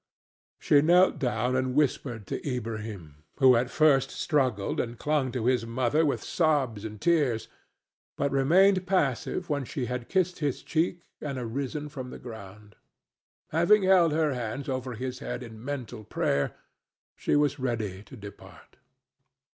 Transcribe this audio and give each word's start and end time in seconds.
She 0.59 0.81
knelt 0.81 1.19
down 1.19 1.55
and 1.55 1.75
whispered 1.75 2.25
to 2.25 2.39
Ilbrahim, 2.41 3.23
who 3.37 3.55
at 3.55 3.69
first 3.69 4.09
struggled 4.09 4.79
and 4.79 4.97
clung 4.97 5.31
to 5.31 5.45
his 5.45 5.63
mother 5.67 6.03
with 6.03 6.23
sobs 6.23 6.83
and 6.83 6.99
tears, 6.99 7.47
but 8.17 8.31
remained 8.31 8.87
passive 8.87 9.47
when 9.47 9.63
she 9.63 9.85
had 9.85 10.09
kissed 10.09 10.39
his 10.39 10.63
cheek 10.63 11.03
and 11.21 11.37
arisen 11.37 11.87
from 11.87 12.09
the 12.09 12.17
ground. 12.17 12.77
Having 13.51 13.83
held 13.83 14.11
her 14.11 14.33
hands 14.33 14.67
over 14.67 14.95
his 14.95 15.19
head 15.19 15.43
in 15.43 15.63
mental 15.63 16.03
prayer, 16.03 16.55
she 17.15 17.35
was 17.35 17.59
ready 17.59 18.01
to 18.01 18.17
depart. 18.17 18.77